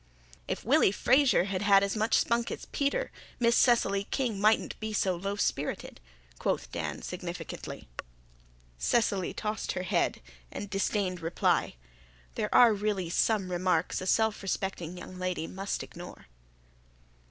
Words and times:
"If 0.47 0.65
Willy 0.65 0.91
Fraser 0.91 1.43
had 1.43 1.61
had 1.61 1.83
as 1.83 1.95
much 1.95 2.17
spunk 2.17 2.49
as 2.49 2.65
Peter, 2.65 3.11
Miss 3.39 3.55
Cecily 3.55 4.05
King 4.05 4.41
mightn't 4.41 4.79
be 4.79 4.93
so 4.93 5.15
low 5.15 5.35
spirited," 5.35 5.99
quoth 6.39 6.71
Dan, 6.71 7.03
significantly. 7.03 7.87
Cecily 8.79 9.31
tossed 9.31 9.73
her 9.73 9.83
head 9.83 10.19
and 10.51 10.71
disdained 10.71 11.21
reply. 11.21 11.75
There 12.33 12.49
are 12.51 12.73
really 12.73 13.11
some 13.11 13.51
remarks 13.51 14.01
a 14.01 14.07
self 14.07 14.41
respecting 14.41 14.97
young 14.97 15.19
lady 15.19 15.45
must 15.45 15.83
ignore. 15.83 16.25